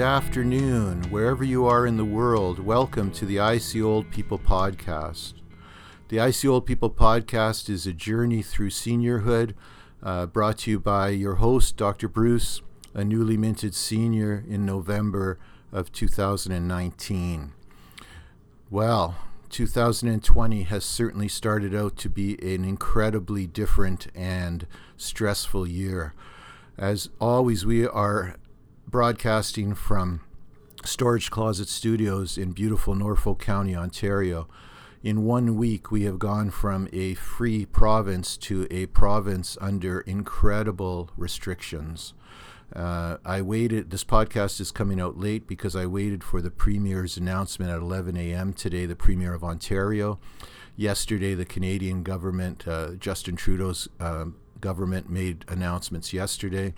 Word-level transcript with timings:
good 0.00 0.06
afternoon, 0.06 1.02
wherever 1.10 1.44
you 1.44 1.66
are 1.66 1.86
in 1.86 1.98
the 1.98 2.04
world. 2.06 2.58
Welcome 2.58 3.10
to 3.10 3.26
the 3.26 3.38
I 3.38 3.58
See 3.58 3.82
Old 3.82 4.10
People 4.10 4.38
Podcast. 4.38 5.34
The 6.08 6.20
I 6.20 6.30
See 6.30 6.48
Old 6.48 6.64
People 6.64 6.88
Podcast 6.88 7.68
is 7.68 7.86
a 7.86 7.92
journey 7.92 8.40
through 8.40 8.70
seniorhood 8.70 9.52
uh, 10.02 10.24
brought 10.24 10.56
to 10.60 10.70
you 10.70 10.80
by 10.80 11.10
your 11.10 11.34
host, 11.34 11.76
Dr. 11.76 12.08
Bruce, 12.08 12.62
a 12.94 13.04
newly 13.04 13.36
minted 13.36 13.74
senior 13.74 14.42
in 14.48 14.64
November 14.64 15.38
of 15.70 15.92
2019. 15.92 17.52
Well, 18.70 19.16
2020 19.50 20.62
has 20.62 20.82
certainly 20.82 21.28
started 21.28 21.74
out 21.74 21.98
to 21.98 22.08
be 22.08 22.38
an 22.54 22.64
incredibly 22.64 23.46
different 23.46 24.06
and 24.14 24.66
stressful 24.96 25.66
year. 25.66 26.14
As 26.78 27.10
always, 27.20 27.66
we 27.66 27.86
are 27.86 28.36
broadcasting 28.90 29.72
from 29.72 30.20
Storage 30.84 31.30
Closet 31.30 31.68
Studios 31.68 32.36
in 32.36 32.50
beautiful 32.50 32.96
Norfolk 32.96 33.38
County, 33.40 33.76
Ontario. 33.76 34.48
In 35.02 35.24
one 35.24 35.56
week, 35.56 35.92
we 35.92 36.02
have 36.04 36.18
gone 36.18 36.50
from 36.50 36.88
a 36.92 37.14
free 37.14 37.64
province 37.64 38.36
to 38.38 38.66
a 38.68 38.86
province 38.86 39.56
under 39.60 40.00
incredible 40.00 41.10
restrictions. 41.16 42.14
Uh, 42.74 43.18
I 43.24 43.42
waited, 43.42 43.90
this 43.90 44.04
podcast 44.04 44.60
is 44.60 44.72
coming 44.72 45.00
out 45.00 45.16
late 45.16 45.46
because 45.46 45.76
I 45.76 45.86
waited 45.86 46.24
for 46.24 46.42
the 46.42 46.50
Premier's 46.50 47.16
announcement 47.16 47.70
at 47.70 47.78
11 47.78 48.16
a.m. 48.16 48.52
today, 48.52 48.86
the 48.86 48.96
Premier 48.96 49.34
of 49.34 49.44
Ontario. 49.44 50.18
Yesterday, 50.76 51.34
the 51.34 51.44
Canadian 51.44 52.02
government, 52.02 52.66
uh, 52.66 52.94
Justin 52.94 53.36
Trudeau's 53.36 53.88
uh, 54.00 54.26
government, 54.60 55.08
made 55.08 55.44
announcements 55.48 56.12
yesterday. 56.12 56.74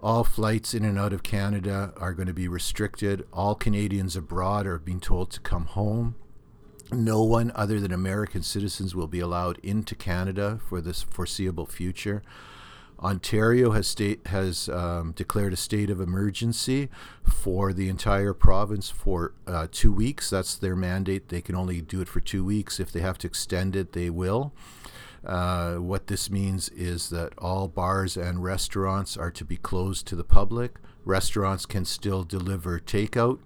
All 0.00 0.22
flights 0.22 0.74
in 0.74 0.84
and 0.84 0.96
out 0.96 1.12
of 1.12 1.24
Canada 1.24 1.92
are 1.96 2.14
going 2.14 2.28
to 2.28 2.34
be 2.34 2.46
restricted. 2.46 3.26
All 3.32 3.56
Canadians 3.56 4.14
abroad 4.14 4.66
are 4.66 4.78
being 4.78 5.00
told 5.00 5.30
to 5.32 5.40
come 5.40 5.66
home. 5.66 6.14
No 6.92 7.22
one 7.22 7.50
other 7.54 7.80
than 7.80 7.92
American 7.92 8.42
citizens 8.42 8.94
will 8.94 9.08
be 9.08 9.20
allowed 9.20 9.58
into 9.58 9.94
Canada 9.94 10.60
for 10.68 10.80
this 10.80 11.02
foreseeable 11.02 11.66
future. 11.66 12.22
Ontario 13.00 13.72
has 13.72 13.86
state 13.86 14.26
has 14.26 14.68
um, 14.68 15.12
declared 15.12 15.52
a 15.52 15.56
state 15.56 15.90
of 15.90 16.00
emergency 16.00 16.88
for 17.22 17.72
the 17.72 17.88
entire 17.88 18.32
province 18.32 18.90
for 18.90 19.34
uh, 19.46 19.68
two 19.70 19.92
weeks. 19.92 20.30
That's 20.30 20.56
their 20.56 20.74
mandate. 20.74 21.28
They 21.28 21.40
can 21.40 21.54
only 21.54 21.80
do 21.80 22.00
it 22.00 22.08
for 22.08 22.20
two 22.20 22.44
weeks. 22.44 22.80
If 22.80 22.90
they 22.90 23.00
have 23.00 23.18
to 23.18 23.26
extend 23.26 23.76
it, 23.76 23.92
they 23.92 24.10
will. 24.10 24.52
Uh, 25.24 25.76
what 25.76 26.06
this 26.06 26.30
means 26.30 26.68
is 26.70 27.10
that 27.10 27.32
all 27.38 27.68
bars 27.68 28.16
and 28.16 28.42
restaurants 28.42 29.16
are 29.16 29.30
to 29.30 29.44
be 29.44 29.56
closed 29.56 30.06
to 30.06 30.16
the 30.16 30.24
public. 30.24 30.76
Restaurants 31.04 31.66
can 31.66 31.84
still 31.84 32.22
deliver 32.22 32.78
takeout 32.78 33.38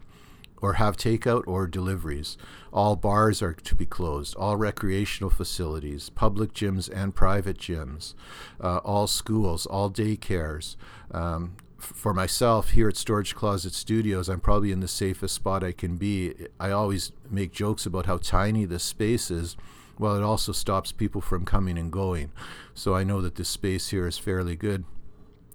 or 0.60 0.74
have 0.74 0.96
takeout 0.96 1.42
or 1.46 1.66
deliveries. 1.66 2.38
All 2.72 2.94
bars 2.94 3.42
are 3.42 3.52
to 3.52 3.74
be 3.74 3.84
closed. 3.84 4.36
All 4.36 4.56
recreational 4.56 5.28
facilities, 5.28 6.08
public 6.10 6.54
gyms 6.54 6.88
and 6.94 7.14
private 7.14 7.58
gyms, 7.58 8.14
uh, 8.60 8.78
all 8.78 9.08
schools, 9.08 9.66
all 9.66 9.90
daycares. 9.90 10.76
Um, 11.10 11.56
for 11.78 12.14
myself 12.14 12.70
here 12.70 12.88
at 12.88 12.96
Storage 12.96 13.34
Closet 13.34 13.74
Studios, 13.74 14.28
I'm 14.28 14.38
probably 14.38 14.70
in 14.70 14.78
the 14.78 14.88
safest 14.88 15.34
spot 15.34 15.64
I 15.64 15.72
can 15.72 15.96
be. 15.96 16.32
I 16.60 16.70
always 16.70 17.10
make 17.28 17.52
jokes 17.52 17.84
about 17.84 18.06
how 18.06 18.18
tiny 18.18 18.64
this 18.64 18.84
space 18.84 19.32
is 19.32 19.56
well, 19.98 20.16
it 20.16 20.22
also 20.22 20.52
stops 20.52 20.92
people 20.92 21.20
from 21.20 21.44
coming 21.44 21.78
and 21.78 21.92
going. 21.92 22.32
So 22.74 22.94
I 22.94 23.04
know 23.04 23.20
that 23.20 23.36
this 23.36 23.48
space 23.48 23.88
here 23.88 24.06
is 24.06 24.18
fairly 24.18 24.56
good, 24.56 24.84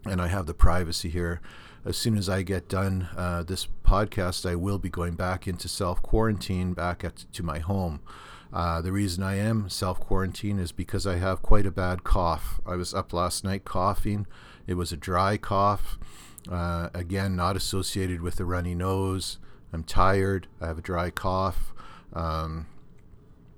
and 0.05 0.21
I 0.21 0.27
have 0.27 0.45
the 0.45 0.53
privacy 0.53 1.09
here. 1.09 1.41
As 1.85 1.97
soon 1.97 2.17
as 2.17 2.27
I 2.27 2.41
get 2.41 2.67
done 2.67 3.07
uh, 3.15 3.43
this 3.43 3.67
podcast, 3.85 4.49
I 4.49 4.55
will 4.55 4.77
be 4.77 4.89
going 4.89 5.15
back 5.15 5.47
into 5.47 5.67
self 5.67 6.01
quarantine 6.01 6.73
back 6.73 7.03
at, 7.03 7.25
to 7.33 7.43
my 7.43 7.59
home. 7.59 8.01
Uh, 8.51 8.81
the 8.81 8.91
reason 8.91 9.23
I 9.23 9.35
am 9.35 9.69
self 9.69 9.99
quarantine 9.99 10.59
is 10.59 10.71
because 10.71 11.05
I 11.05 11.17
have 11.17 11.41
quite 11.41 11.65
a 11.65 11.71
bad 11.71 12.03
cough. 12.03 12.59
I 12.65 12.75
was 12.75 12.93
up 12.93 13.13
last 13.13 13.43
night 13.43 13.65
coughing. 13.65 14.27
It 14.65 14.75
was 14.75 14.91
a 14.91 14.97
dry 14.97 15.37
cough. 15.37 15.97
Uh, 16.49 16.89
again, 16.93 17.35
not 17.35 17.57
associated 17.57 18.21
with 18.21 18.39
a 18.39 18.45
runny 18.45 18.75
nose. 18.75 19.37
I'm 19.73 19.83
tired. 19.83 20.47
I 20.61 20.67
have 20.67 20.77
a 20.77 20.81
dry 20.81 21.09
cough. 21.09 21.73
Um, 22.13 22.67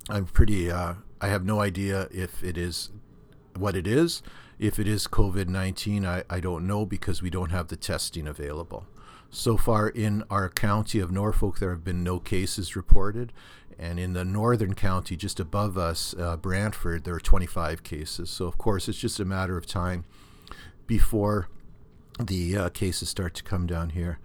I'm 0.10 0.26
pretty. 0.26 0.72
Uh, 0.72 0.96
I 1.22 1.28
have 1.28 1.46
no 1.46 1.62
idea 1.62 2.08
if 2.12 2.44
it 2.44 2.58
is 2.58 2.90
what 3.56 3.76
it 3.76 3.86
is. 3.86 4.24
If 4.58 4.80
it 4.80 4.88
is 4.88 5.08
COVID 5.08 5.48
19, 5.48 6.06
I, 6.06 6.24
I 6.30 6.40
don't 6.40 6.66
know 6.66 6.86
because 6.86 7.22
we 7.22 7.30
don't 7.30 7.52
have 7.52 7.68
the 7.68 7.76
testing 7.76 8.28
available. 8.28 8.88
So 9.30 9.56
far 9.56 9.88
in 9.88 10.24
our 10.30 10.50
county 10.50 11.00
of 11.00 11.12
Norfolk, 11.12 11.60
there 11.60 11.70
have 11.70 11.84
been 11.84 12.04
no 12.04 12.20
cases 12.20 12.76
reported. 12.76 13.32
And 13.78 13.98
in 14.00 14.12
the 14.12 14.26
northern 14.26 14.74
county, 14.74 15.16
just 15.16 15.40
above 15.40 15.78
us, 15.78 16.14
uh, 16.20 16.36
Brantford, 16.36 17.06
there 17.06 17.14
are 17.14 17.20
25 17.20 17.82
cases. 17.84 18.30
So, 18.30 18.46
of 18.46 18.58
course, 18.58 18.90
it's 18.90 18.98
just 18.98 19.22
a 19.22 19.26
matter 19.26 19.58
of 19.58 19.66
time 19.66 20.04
before 20.86 21.48
the 22.22 22.58
uh, 22.58 22.70
cases 22.70 23.08
start 23.08 23.36
to 23.36 23.44
come 23.44 23.68
down 23.68 23.92
here. 23.92 24.20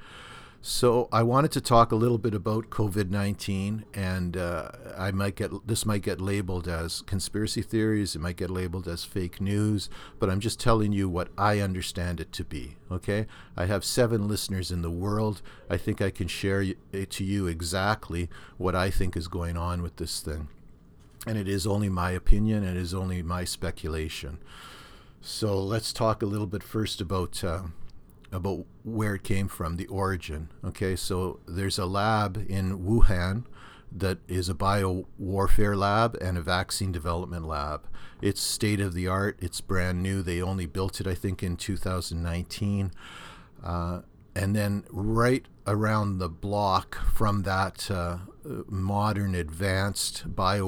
So 0.67 1.11
I 1.13 1.23
wanted 1.23 1.53
to 1.53 1.61
talk 1.61 1.93
a 1.93 1.95
little 1.95 2.17
bit 2.17 2.33
about 2.33 2.71
COVID 2.71 3.11
nineteen, 3.11 3.85
and 3.93 4.35
uh, 4.35 4.71
I 4.97 5.11
might 5.11 5.37
get 5.37 5.51
this 5.69 5.85
might 5.85 6.01
get 6.01 6.23
labeled 6.23 6.67
as 6.67 7.03
conspiracy 7.03 7.61
theories. 7.61 8.17
It 8.17 8.23
might 8.23 8.39
get 8.39 8.49
labeled 8.49 8.89
as 8.89 9.05
fake 9.05 9.43
news, 9.43 9.91
but 10.19 10.31
I'm 10.31 10.41
just 10.41 10.59
telling 10.59 10.91
you 10.91 11.07
what 11.07 11.29
I 11.37 11.61
understand 11.61 12.19
it 12.19 12.33
to 12.33 12.45
be. 12.45 12.79
Okay, 12.91 13.27
I 13.59 13.67
have 13.67 13.85
seven 13.85 14.27
listeners 14.27 14.71
in 14.71 14.81
the 14.81 14.91
world. 14.91 15.43
I 15.69 15.77
think 15.77 16.01
I 16.01 16.09
can 16.09 16.29
share 16.29 16.65
to 16.65 17.25
you 17.25 17.47
exactly 17.47 18.31
what 18.57 18.75
I 18.75 18.89
think 18.89 19.19
is 19.19 19.29
going 19.29 19.59
on 19.59 19.83
with 19.83 19.97
this 19.97 20.23
thing, 20.23 20.49
and 21.27 21.37
it 21.37 21.47
is 21.47 21.67
only 21.67 21.91
my 21.91 22.13
opinion. 22.13 22.65
It 22.65 22.79
is 22.79 22.95
only 22.95 23.23
my 23.23 23.45
speculation. 23.45 24.39
So 25.21 25.63
let's 25.63 25.93
talk 25.93 26.23
a 26.23 26.27
little 26.27 26.47
bit 26.47 26.63
first 26.63 27.03
about. 27.03 27.45
Uh, 27.45 27.65
about 28.35 28.67
where 28.83 29.15
it 29.15 29.23
came 29.23 29.49
from, 29.49 29.77
the 29.77 29.87
origin. 29.87 30.51
Okay, 30.65 30.97
so 30.97 31.41
there's 31.47 31.79
a 31.79 31.87
lab 31.87 32.45
in 32.49 32.81
Wuhan 32.81 33.45
that 33.93 34.19
is 34.27 34.49
a 34.49 34.55
bio 34.55 35.07
warfare 35.19 35.77
lab 35.77 36.17
and 36.21 36.37
a 36.37 36.43
vaccine 36.43 36.91
development 36.91 37.47
lab. 37.47 37.87
It's 38.21 38.41
state 38.41 38.81
of 38.81 38.95
the 38.95 39.07
art. 39.07 39.39
It's 39.41 39.61
brand 39.61 40.03
new. 40.03 40.23
They 40.23 40.43
only 40.43 40.67
built 40.67 41.01
it, 41.01 41.07
I 41.07 41.15
think, 41.15 41.43
in 41.43 41.57
2019. 41.57 42.91
Uh, 43.63 44.01
and 44.35 44.55
then 44.55 44.85
right 44.91 45.47
around 45.67 46.19
the 46.19 46.29
block 46.29 46.99
from 47.13 47.43
that 47.43 47.91
uh, 47.91 48.19
modern 48.69 49.35
advanced 49.35 50.35
bio 50.35 50.67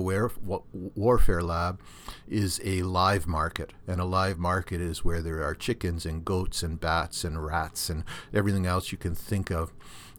warfare 0.72 1.43
lab 1.43 1.81
is 2.28 2.60
a 2.65 2.82
live 2.82 3.26
market. 3.26 3.72
And 3.87 4.00
a 4.00 4.05
live 4.05 4.38
market 4.38 4.81
is 4.81 5.05
where 5.05 5.21
there 5.21 5.43
are 5.43 5.55
chickens 5.55 6.06
and 6.06 6.25
goats 6.25 6.62
and 6.62 6.81
bats 6.81 7.25
and 7.25 7.44
rats 7.44 7.91
and 7.91 8.05
everything 8.32 8.66
else 8.66 8.93
you 8.93 8.99
can 8.99 9.15
think 9.15 9.50
of. 9.50 9.72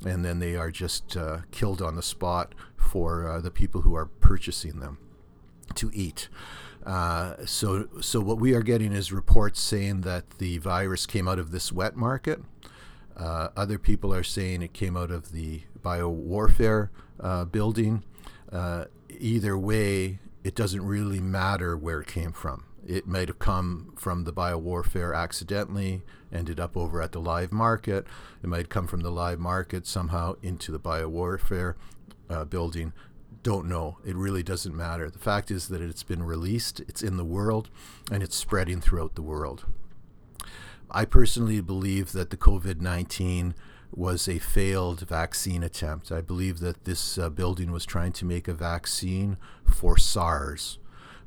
And 0.05 0.23
then 0.23 0.39
they 0.39 0.55
are 0.55 0.69
just 0.69 1.17
uh, 1.17 1.39
killed 1.51 1.81
on 1.81 1.95
the 1.95 2.03
spot 2.03 2.53
for 2.75 3.27
uh, 3.27 3.41
the 3.41 3.51
people 3.51 3.81
who 3.81 3.95
are 3.95 4.05
purchasing 4.05 4.79
them 4.79 4.99
to 5.75 5.89
eat. 5.93 6.29
Uh, 6.85 7.35
so, 7.45 7.87
so 7.99 8.21
what 8.21 8.39
we 8.39 8.53
are 8.53 8.61
getting 8.61 8.93
is 8.93 9.11
reports 9.11 9.59
saying 9.59 10.01
that 10.01 10.37
the 10.37 10.57
virus 10.59 11.05
came 11.05 11.27
out 11.27 11.39
of 11.39 11.51
this 11.51 11.69
wet 11.71 11.97
market, 11.97 12.41
uh, 13.17 13.49
other 13.57 13.79
people 13.79 14.13
are 14.13 14.23
saying 14.23 14.61
it 14.61 14.73
came 14.73 14.95
out 14.95 15.11
of 15.11 15.31
the 15.31 15.63
biowarfare 15.81 16.89
uh, 17.19 17.45
building. 17.45 18.03
Uh, 18.51 18.85
either 19.09 19.57
way, 19.57 20.19
it 20.43 20.55
doesn't 20.55 20.85
really 20.85 21.19
matter 21.19 21.75
where 21.75 22.01
it 22.01 22.07
came 22.07 22.31
from. 22.31 22.63
It 22.85 23.05
might 23.05 23.27
have 23.27 23.39
come 23.39 23.93
from 23.97 24.23
the 24.23 24.31
biowarfare 24.31 25.15
accidentally, 25.15 26.03
ended 26.31 26.59
up 26.59 26.77
over 26.77 27.01
at 27.01 27.11
the 27.11 27.19
live 27.19 27.51
market. 27.51 28.05
It 28.41 28.47
might 28.47 28.69
come 28.69 28.87
from 28.87 29.01
the 29.01 29.11
live 29.11 29.39
market 29.39 29.85
somehow 29.85 30.35
into 30.41 30.71
the 30.71 30.79
biowarfare 30.79 31.73
uh, 32.29 32.45
building. 32.45 32.93
Don't 33.43 33.67
know. 33.67 33.97
It 34.05 34.15
really 34.15 34.43
doesn't 34.43 34.75
matter. 34.75 35.09
The 35.09 35.19
fact 35.19 35.51
is 35.51 35.67
that 35.67 35.81
it's 35.81 36.03
been 36.03 36.23
released, 36.23 36.79
it's 36.81 37.01
in 37.01 37.17
the 37.17 37.25
world, 37.25 37.69
and 38.11 38.23
it's 38.23 38.35
spreading 38.35 38.79
throughout 38.79 39.15
the 39.15 39.21
world. 39.21 39.65
I 40.89 41.05
personally 41.05 41.61
believe 41.61 42.11
that 42.13 42.29
the 42.29 42.37
COVID 42.37 42.81
19 42.81 43.53
was 43.91 44.27
a 44.27 44.39
failed 44.39 45.01
vaccine 45.01 45.63
attempt. 45.63 46.11
I 46.11 46.21
believe 46.21 46.59
that 46.59 46.85
this 46.85 47.17
uh, 47.17 47.29
building 47.29 47.71
was 47.71 47.85
trying 47.85 48.11
to 48.13 48.25
make 48.25 48.47
a 48.47 48.53
vaccine 48.53 49.37
for 49.65 49.97
SARS. 49.97 50.77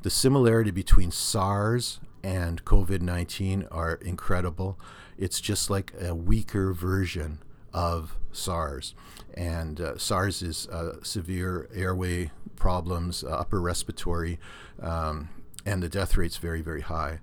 The 0.03 0.11
similarity 0.11 0.71
between 0.71 1.11
SARS 1.11 2.01
and 2.23 2.65
COVID 2.65 3.01
19 3.01 3.67
are 3.71 3.95
incredible. 3.95 4.79
It's 5.19 5.41
just 5.41 5.71
like 5.71 5.93
a 6.01 6.15
weaker 6.15 6.73
version 6.73 7.41
of 7.73 8.17
SARS. 8.33 8.95
And 9.35 9.81
uh, 9.81 9.99
SARS 9.99 10.43
is 10.43 10.69
uh, 10.69 11.03
severe 11.03 11.69
airway 11.75 12.31
problems, 12.57 13.25
uh, 13.25 13.29
upper 13.29 13.61
respiratory, 13.61 14.39
um, 14.81 15.29
and 15.65 15.83
the 15.83 15.89
death 15.89 16.17
rate's 16.17 16.37
very, 16.37 16.63
very 16.63 16.81
high. 16.81 17.21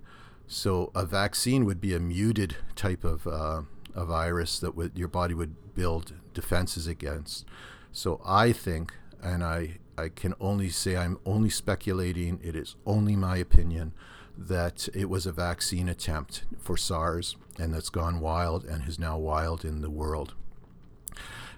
So 0.48 0.90
a 0.94 1.04
vaccine 1.04 1.66
would 1.66 1.80
be 1.80 1.94
a 1.94 2.00
muted 2.00 2.56
type 2.74 3.04
of 3.04 3.26
uh, 3.26 3.62
a 3.94 4.04
virus 4.04 4.58
that 4.60 4.74
your 4.94 5.08
body 5.08 5.34
would 5.34 5.74
build 5.74 6.14
defenses 6.32 6.86
against. 6.86 7.44
So 7.92 8.20
I 8.24 8.52
think, 8.52 8.94
and 9.22 9.44
I, 9.44 9.78
I 9.98 10.08
can 10.08 10.34
only 10.40 10.70
say 10.70 10.96
I'm 10.96 11.18
only 11.26 11.50
speculating, 11.50 12.40
it 12.42 12.56
is 12.56 12.76
only 12.86 13.14
my 13.14 13.36
opinion, 13.36 13.92
that 14.36 14.88
it 14.94 15.10
was 15.10 15.26
a 15.26 15.32
vaccine 15.32 15.88
attempt 15.88 16.44
for 16.58 16.76
SARS 16.76 17.36
and 17.58 17.74
that's 17.74 17.90
gone 17.90 18.20
wild 18.20 18.64
and 18.64 18.88
is 18.88 18.98
now 18.98 19.18
wild 19.18 19.64
in 19.64 19.82
the 19.82 19.90
world. 19.90 20.34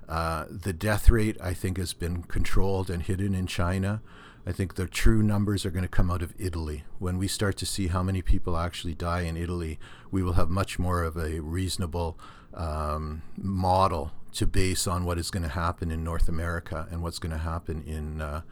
Uh, 0.09 0.47
the 0.51 0.73
death 0.73 1.09
rate, 1.09 1.37
I 1.41 1.55
think, 1.55 1.79
has 1.79 1.93
been 1.93 2.25
controlled 2.25 2.91
and 2.91 3.03
hidden 3.03 3.35
in 3.35 3.47
China. 3.47 4.03
I 4.47 4.53
think 4.53 4.75
the 4.75 4.87
true 4.87 5.23
numbers 5.23 5.67
are 5.67 5.71
going 5.71 5.83
to 5.83 5.89
come 5.89 6.11
out 6.11 6.23
of 6.23 6.35
Italy. 6.39 6.85
When 6.99 7.19
we 7.19 7.29
start 7.29 7.57
to 7.59 7.67
see 7.67 7.89
how 7.89 8.03
many 8.03 8.23
people 8.23 8.57
actually 8.57 8.95
die 8.95 9.23
in 9.23 9.37
Italy, 9.37 9.79
we 10.11 10.23
will 10.23 10.33
have 10.33 10.49
much 10.49 10.79
more 10.79 11.03
of 11.03 11.17
a 11.17 11.41
reasonable 11.41 12.19
um, 12.55 13.23
model 13.37 14.13
to 14.33 14.47
base 14.47 14.87
on 14.87 15.05
what 15.05 15.19
is 15.19 15.31
going 15.31 15.43
to 15.43 15.49
happen 15.49 15.91
in 15.91 16.03
North 16.03 16.29
America 16.29 16.89
and 16.91 17.03
what's 17.03 17.19
going 17.19 17.33
to 17.33 17.39
happen 17.39 17.83
in 17.83 18.21
uh, 18.21 18.43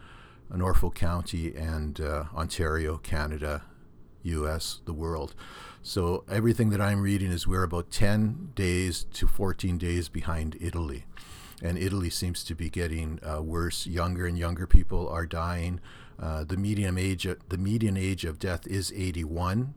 Norfolk 0.53 0.95
County 0.95 1.55
and 1.55 1.99
uh, 1.99 2.25
Ontario, 2.35 2.97
Canada, 2.97 3.63
US, 4.23 4.81
the 4.85 4.93
world. 4.93 5.33
So 5.81 6.23
everything 6.29 6.69
that 6.69 6.81
I'm 6.81 7.01
reading 7.01 7.31
is 7.31 7.47
we're 7.47 7.63
about 7.63 7.91
10 7.91 8.51
days 8.53 9.05
to 9.13 9.27
14 9.27 9.77
days 9.77 10.09
behind 10.09 10.57
Italy. 10.59 11.05
And 11.61 11.77
Italy 11.77 12.09
seems 12.09 12.43
to 12.45 12.55
be 12.55 12.69
getting 12.69 13.19
uh, 13.23 13.41
worse. 13.41 13.85
Younger 13.85 14.25
and 14.25 14.37
younger 14.37 14.65
people 14.65 15.09
are 15.09 15.25
dying. 15.25 15.79
Uh, 16.17 16.43
the 16.43 16.57
median 16.57 16.97
age 16.97 17.27
the 17.49 17.57
median 17.57 17.97
age 17.97 18.25
of 18.25 18.39
death 18.39 18.67
is 18.67 18.93
81, 18.95 19.73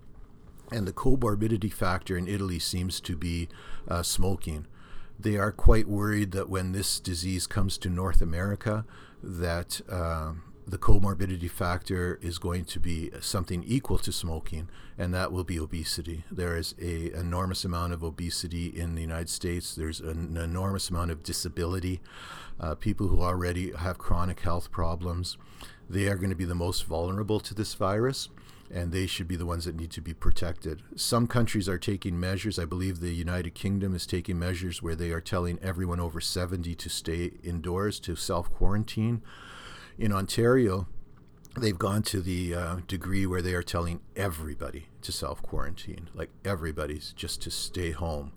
and 0.70 0.86
the 0.86 0.92
comorbidity 0.92 1.72
factor 1.72 2.16
in 2.16 2.26
Italy 2.28 2.58
seems 2.58 3.00
to 3.00 3.16
be 3.16 3.48
uh, 3.88 4.02
smoking. 4.02 4.66
They 5.18 5.36
are 5.36 5.52
quite 5.52 5.86
worried 5.86 6.32
that 6.32 6.48
when 6.48 6.72
this 6.72 6.98
disease 6.98 7.46
comes 7.46 7.78
to 7.78 7.88
North 7.88 8.20
America, 8.20 8.84
that 9.22 9.80
um, 9.88 10.42
the 10.66 10.78
comorbidity 10.78 11.50
factor 11.50 12.18
is 12.22 12.38
going 12.38 12.64
to 12.66 12.78
be 12.78 13.10
something 13.20 13.64
equal 13.64 13.98
to 13.98 14.12
smoking, 14.12 14.68
and 14.96 15.12
that 15.12 15.32
will 15.32 15.44
be 15.44 15.58
obesity. 15.58 16.24
There 16.30 16.56
is 16.56 16.74
a 16.80 17.12
enormous 17.12 17.64
amount 17.64 17.92
of 17.92 18.04
obesity 18.04 18.66
in 18.66 18.94
the 18.94 19.00
United 19.00 19.28
States. 19.28 19.74
There's 19.74 20.00
an 20.00 20.36
enormous 20.36 20.88
amount 20.88 21.10
of 21.10 21.22
disability. 21.22 22.00
Uh, 22.60 22.74
people 22.76 23.08
who 23.08 23.22
already 23.22 23.72
have 23.72 23.98
chronic 23.98 24.40
health 24.40 24.70
problems, 24.70 25.36
they 25.90 26.06
are 26.06 26.16
going 26.16 26.30
to 26.30 26.36
be 26.36 26.44
the 26.44 26.54
most 26.54 26.84
vulnerable 26.84 27.40
to 27.40 27.54
this 27.54 27.74
virus, 27.74 28.28
and 28.70 28.92
they 28.92 29.06
should 29.06 29.26
be 29.26 29.36
the 29.36 29.46
ones 29.46 29.64
that 29.64 29.74
need 29.76 29.90
to 29.90 30.00
be 30.00 30.14
protected. 30.14 30.82
Some 30.94 31.26
countries 31.26 31.68
are 31.68 31.78
taking 31.78 32.20
measures. 32.20 32.58
I 32.58 32.66
believe 32.66 33.00
the 33.00 33.12
United 33.12 33.54
Kingdom 33.54 33.96
is 33.96 34.06
taking 34.06 34.38
measures 34.38 34.80
where 34.80 34.94
they 34.94 35.10
are 35.10 35.20
telling 35.20 35.58
everyone 35.60 35.98
over 35.98 36.20
70 36.20 36.74
to 36.76 36.88
stay 36.88 37.32
indoors 37.42 37.98
to 38.00 38.14
self 38.14 38.52
quarantine 38.52 39.22
in 39.98 40.12
Ontario, 40.12 40.86
they've 41.56 41.78
gone 41.78 42.02
to 42.02 42.20
the 42.20 42.54
uh, 42.54 42.76
degree 42.86 43.26
where 43.26 43.42
they 43.42 43.54
are 43.54 43.62
telling 43.62 44.00
everybody 44.16 44.86
to 45.02 45.12
self 45.12 45.42
quarantine, 45.42 46.08
like 46.14 46.30
everybody's 46.44 47.12
just 47.12 47.42
to 47.42 47.50
stay 47.50 47.90
home. 47.90 48.32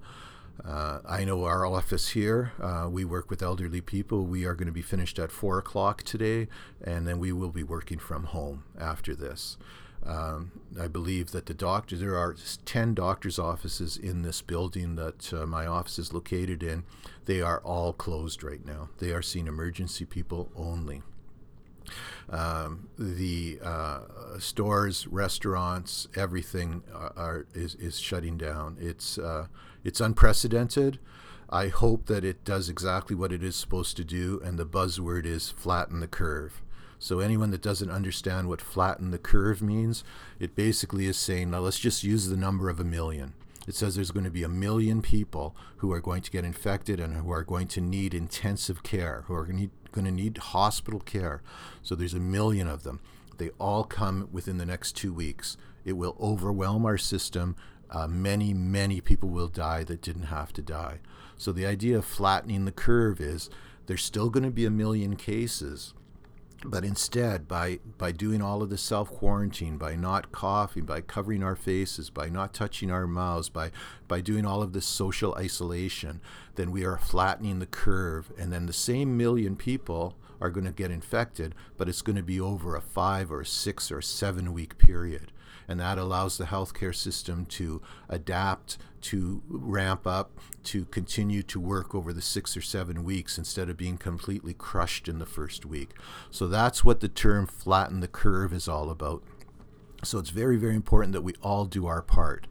Uh, 0.63 0.99
I 1.05 1.25
know 1.25 1.43
our 1.43 1.65
office 1.65 2.09
here, 2.09 2.53
uh, 2.61 2.87
we 2.89 3.03
work 3.03 3.29
with 3.29 3.43
elderly 3.43 3.81
people. 3.81 4.25
We 4.25 4.45
are 4.45 4.53
going 4.53 4.67
to 4.67 4.71
be 4.71 4.81
finished 4.81 5.19
at 5.19 5.31
four 5.31 5.57
o'clock 5.57 6.03
today, 6.03 6.47
and 6.83 7.07
then 7.07 7.19
we 7.19 7.31
will 7.33 7.49
be 7.49 7.63
working 7.63 7.99
from 7.99 8.25
home 8.25 8.63
after 8.79 9.15
this. 9.15 9.57
Um, 10.05 10.51
I 10.79 10.87
believe 10.87 11.31
that 11.31 11.47
the 11.47 11.53
doctor, 11.53 11.97
there 11.97 12.15
are 12.15 12.35
10 12.65 12.93
doctor's 12.93 13.39
offices 13.39 13.97
in 13.97 14.21
this 14.21 14.41
building 14.41 14.95
that 14.95 15.33
uh, 15.33 15.45
my 15.45 15.65
office 15.65 15.97
is 15.97 16.13
located 16.13 16.61
in. 16.61 16.83
They 17.25 17.41
are 17.41 17.59
all 17.61 17.91
closed 17.91 18.43
right 18.43 18.63
now. 18.63 18.89
They 18.99 19.11
are 19.11 19.23
seeing 19.23 19.47
emergency 19.47 20.05
people 20.05 20.51
only. 20.55 21.01
Um, 22.29 22.89
the 22.97 23.59
uh, 23.63 23.99
stores, 24.39 25.07
restaurants, 25.07 26.07
everything 26.15 26.83
are, 26.93 27.13
are, 27.15 27.45
is, 27.53 27.75
is 27.75 27.99
shutting 27.99 28.37
down. 28.37 28.77
It's 28.79 29.17
uh, 29.17 29.47
it's 29.83 30.01
unprecedented. 30.01 30.99
I 31.49 31.67
hope 31.67 32.07
that 32.07 32.25
it 32.25 32.43
does 32.43 32.69
exactly 32.69 33.15
what 33.15 33.31
it 33.31 33.43
is 33.43 33.55
supposed 33.55 33.95
to 33.97 34.03
do, 34.03 34.41
and 34.43 34.57
the 34.57 34.65
buzzword 34.65 35.25
is 35.25 35.51
flatten 35.51 35.99
the 35.99 36.07
curve. 36.07 36.61
So 36.97 37.19
anyone 37.19 37.51
that 37.51 37.61
doesn't 37.61 37.91
understand 37.91 38.47
what 38.47 38.61
flatten 38.61 39.11
the 39.11 39.19
curve 39.19 39.61
means, 39.61 40.03
it 40.39 40.55
basically 40.55 41.05
is 41.05 41.17
saying, 41.17 41.51
now 41.51 41.59
let's 41.59 41.79
just 41.79 42.03
use 42.03 42.27
the 42.27 42.37
number 42.37 42.67
of 42.67 42.79
a 42.79 42.83
million. 42.83 43.33
It 43.67 43.75
says 43.75 43.95
there's 43.95 44.11
going 44.11 44.25
to 44.25 44.31
be 44.31 44.43
a 44.43 44.49
million 44.49 45.01
people 45.01 45.55
who 45.77 45.91
are 45.91 45.99
going 45.99 46.21
to 46.21 46.31
get 46.31 46.45
infected 46.45 46.99
and 46.99 47.15
who 47.15 47.31
are 47.31 47.43
going 47.43 47.67
to 47.69 47.81
need 47.81 48.13
intensive 48.13 48.83
care, 48.83 49.23
who 49.27 49.33
are 49.33 49.45
going 49.45 49.57
to 49.57 49.69
going 49.95 50.05
to 50.05 50.11
need 50.11 50.37
hospital 50.37 50.99
care. 50.99 51.41
So 51.81 51.95
there's 51.95 52.13
a 52.13 52.19
million 52.19 52.67
of 52.67 52.83
them. 52.83 52.99
They 53.37 53.49
all 53.59 53.83
come 53.83 54.29
within 54.31 54.57
the 54.57 54.65
next 54.65 54.95
two 54.95 55.13
weeks. 55.13 55.57
It 55.83 55.93
will 55.93 56.15
overwhelm 56.21 56.85
our 56.85 56.97
system. 56.97 57.55
Uh, 57.89 58.07
many, 58.07 58.53
many 58.53 59.01
people 59.01 59.29
will 59.29 59.47
die 59.47 59.83
that 59.85 60.01
didn't 60.01 60.23
have 60.23 60.53
to 60.53 60.61
die. 60.61 60.99
So 61.37 61.51
the 61.51 61.65
idea 61.65 61.97
of 61.97 62.05
flattening 62.05 62.65
the 62.65 62.71
curve 62.71 63.19
is 63.19 63.49
there's 63.87 64.03
still 64.03 64.29
going 64.29 64.43
to 64.43 64.51
be 64.51 64.65
a 64.65 64.71
million 64.71 65.15
cases 65.15 65.93
but 66.69 66.85
instead, 66.85 67.47
by, 67.47 67.79
by 67.97 68.11
doing 68.11 68.41
all 68.41 68.61
of 68.61 68.69
the 68.69 68.77
self 68.77 69.09
quarantine, 69.09 69.77
by 69.77 69.95
not 69.95 70.31
coughing, 70.31 70.85
by 70.85 71.01
covering 71.01 71.43
our 71.43 71.55
faces, 71.55 72.09
by 72.09 72.29
not 72.29 72.53
touching 72.53 72.91
our 72.91 73.07
mouths, 73.07 73.49
by, 73.49 73.71
by 74.07 74.21
doing 74.21 74.45
all 74.45 74.61
of 74.61 74.73
this 74.73 74.85
social 74.85 75.35
isolation, 75.35 76.21
then 76.55 76.71
we 76.71 76.85
are 76.85 76.97
flattening 76.97 77.59
the 77.59 77.65
curve. 77.65 78.31
And 78.37 78.51
then 78.51 78.65
the 78.65 78.73
same 78.73 79.17
million 79.17 79.55
people 79.55 80.15
are 80.41 80.49
going 80.49 80.65
to 80.65 80.71
get 80.71 80.91
infected, 80.91 81.55
but 81.77 81.87
it's 81.87 82.01
going 82.01 82.17
to 82.17 82.23
be 82.23 82.39
over 82.39 82.75
a 82.75 82.81
five 82.81 83.31
or 83.31 83.43
six 83.43 83.91
or 83.91 84.01
seven 84.01 84.53
week 84.53 84.77
period 84.77 85.31
and 85.67 85.79
that 85.79 85.97
allows 85.97 86.37
the 86.37 86.45
healthcare 86.45 86.95
system 86.95 87.45
to 87.45 87.81
adapt, 88.09 88.77
to 89.01 89.41
ramp 89.47 90.07
up, 90.07 90.39
to 90.63 90.85
continue 90.85 91.43
to 91.43 91.59
work 91.59 91.93
over 91.93 92.11
the 92.11 92.21
six 92.21 92.55
or 92.57 92.61
seven 92.61 93.03
weeks 93.03 93.37
instead 93.37 93.69
of 93.69 93.77
being 93.77 93.97
completely 93.97 94.53
crushed 94.53 95.07
in 95.07 95.19
the 95.19 95.25
first 95.25 95.65
week. 95.65 95.91
So 96.31 96.47
that's 96.47 96.83
what 96.83 96.99
the 96.99 97.09
term 97.09 97.45
flatten 97.47 97.99
the 97.99 98.07
curve 98.07 98.53
is 98.53 98.67
all 98.67 98.89
about. 98.89 99.23
So 100.03 100.19
it's 100.19 100.29
very, 100.29 100.57
very 100.57 100.75
important 100.75 101.13
that 101.13 101.21
we 101.21 101.33
all 101.41 101.65
do 101.65 101.87
our 101.87 102.01
part. 102.01 102.47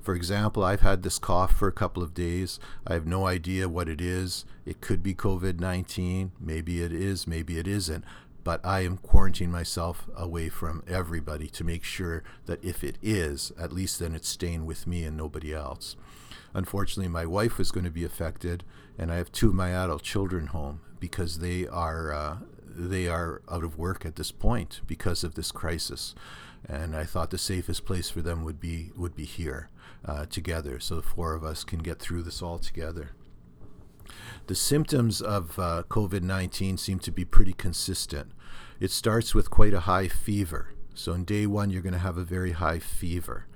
For 0.00 0.14
example, 0.14 0.64
I've 0.64 0.80
had 0.80 1.02
this 1.02 1.18
cough 1.18 1.54
for 1.54 1.68
a 1.68 1.72
couple 1.72 2.02
of 2.02 2.14
days. 2.14 2.58
I 2.86 2.94
have 2.94 3.06
no 3.06 3.26
idea 3.26 3.68
what 3.68 3.88
it 3.88 4.00
is. 4.00 4.46
It 4.64 4.80
could 4.80 5.02
be 5.02 5.14
COVID 5.14 5.60
19. 5.60 6.32
Maybe 6.40 6.82
it 6.82 6.92
is, 6.92 7.26
maybe 7.26 7.58
it 7.58 7.66
isn't 7.66 8.04
but 8.48 8.64
I 8.64 8.80
am 8.80 8.96
quarantining 8.96 9.50
myself 9.50 10.08
away 10.16 10.48
from 10.48 10.82
everybody 10.88 11.48
to 11.48 11.64
make 11.64 11.84
sure 11.84 12.22
that 12.46 12.64
if 12.64 12.82
it 12.82 12.96
is, 13.02 13.52
at 13.60 13.74
least 13.74 13.98
then 13.98 14.14
it's 14.14 14.30
staying 14.30 14.64
with 14.64 14.86
me 14.86 15.04
and 15.04 15.18
nobody 15.18 15.52
else. 15.52 15.96
Unfortunately, 16.54 17.10
my 17.10 17.26
wife 17.26 17.58
was 17.58 17.70
going 17.70 17.84
to 17.84 17.90
be 17.90 18.06
affected, 18.06 18.64
and 18.96 19.12
I 19.12 19.16
have 19.16 19.30
two 19.30 19.48
of 19.48 19.54
my 19.54 19.72
adult 19.72 20.02
children 20.02 20.46
home 20.46 20.80
because 20.98 21.40
they 21.40 21.66
are 21.66 22.10
uh, 22.10 22.36
they 22.66 23.06
are 23.06 23.42
out 23.50 23.64
of 23.64 23.76
work 23.76 24.06
at 24.06 24.16
this 24.16 24.32
point 24.32 24.80
because 24.86 25.22
of 25.22 25.34
this 25.34 25.52
crisis. 25.52 26.14
And 26.66 26.96
I 26.96 27.04
thought 27.04 27.28
the 27.28 27.36
safest 27.36 27.84
place 27.84 28.08
for 28.08 28.22
them 28.22 28.44
would 28.44 28.60
be 28.60 28.92
would 28.96 29.14
be 29.14 29.26
here 29.26 29.68
uh, 30.06 30.24
together, 30.24 30.80
so 30.80 30.96
the 30.96 31.02
four 31.02 31.34
of 31.34 31.44
us 31.44 31.64
can 31.64 31.80
get 31.80 31.98
through 31.98 32.22
this 32.22 32.40
all 32.40 32.58
together. 32.58 33.10
The 34.46 34.54
symptoms 34.54 35.20
of 35.20 35.58
uh, 35.58 35.82
COVID 35.88 36.22
19 36.22 36.76
seem 36.78 36.98
to 37.00 37.10
be 37.10 37.24
pretty 37.24 37.52
consistent. 37.52 38.32
It 38.80 38.90
starts 38.90 39.34
with 39.34 39.50
quite 39.50 39.74
a 39.74 39.80
high 39.80 40.08
fever. 40.08 40.74
So, 40.94 41.12
in 41.12 41.24
day 41.24 41.46
one, 41.46 41.70
you're 41.70 41.82
going 41.82 41.92
to 41.92 41.98
have 41.98 42.16
a 42.16 42.24
very 42.24 42.52
high 42.52 42.78
fever. 42.78 43.46